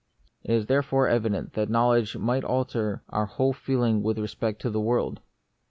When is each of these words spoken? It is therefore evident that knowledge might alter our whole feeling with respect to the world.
It 0.43 0.51
is 0.51 0.65
therefore 0.65 1.07
evident 1.07 1.53
that 1.53 1.69
knowledge 1.69 2.17
might 2.17 2.43
alter 2.43 3.03
our 3.09 3.27
whole 3.27 3.53
feeling 3.53 4.01
with 4.01 4.17
respect 4.17 4.59
to 4.63 4.71
the 4.71 4.81
world. 4.81 5.19